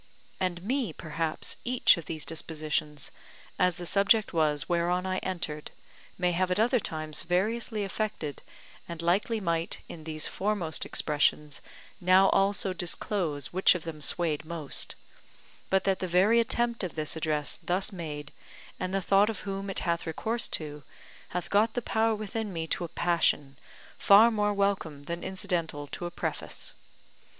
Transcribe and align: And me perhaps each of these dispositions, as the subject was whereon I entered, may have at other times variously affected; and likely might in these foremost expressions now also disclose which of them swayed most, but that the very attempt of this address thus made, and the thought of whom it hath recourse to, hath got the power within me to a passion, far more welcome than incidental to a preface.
And 0.39 0.63
me 0.63 0.91
perhaps 0.93 1.57
each 1.63 1.95
of 1.95 2.05
these 2.05 2.25
dispositions, 2.25 3.11
as 3.59 3.75
the 3.75 3.85
subject 3.85 4.33
was 4.33 4.67
whereon 4.67 5.05
I 5.05 5.19
entered, 5.19 5.69
may 6.17 6.31
have 6.31 6.49
at 6.49 6.59
other 6.59 6.79
times 6.79 7.21
variously 7.21 7.83
affected; 7.83 8.41
and 8.89 8.99
likely 9.03 9.39
might 9.39 9.81
in 9.87 10.03
these 10.03 10.25
foremost 10.25 10.87
expressions 10.87 11.61
now 11.99 12.29
also 12.29 12.73
disclose 12.73 13.53
which 13.53 13.75
of 13.75 13.83
them 13.83 14.01
swayed 14.01 14.43
most, 14.43 14.95
but 15.69 15.83
that 15.83 15.99
the 15.99 16.07
very 16.07 16.39
attempt 16.39 16.83
of 16.83 16.95
this 16.95 17.15
address 17.15 17.59
thus 17.61 17.91
made, 17.91 18.31
and 18.79 18.95
the 18.95 19.03
thought 19.03 19.29
of 19.29 19.41
whom 19.41 19.69
it 19.69 19.81
hath 19.81 20.07
recourse 20.07 20.47
to, 20.47 20.81
hath 21.29 21.47
got 21.51 21.75
the 21.75 21.79
power 21.83 22.15
within 22.15 22.51
me 22.51 22.65
to 22.65 22.83
a 22.83 22.87
passion, 22.87 23.55
far 23.99 24.31
more 24.31 24.51
welcome 24.51 25.03
than 25.03 25.23
incidental 25.23 25.85
to 25.85 26.07
a 26.07 26.09
preface. 26.09 26.73